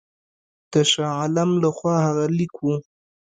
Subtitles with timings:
[0.71, 2.75] د شاه عالم له خوا هغه لیک وو.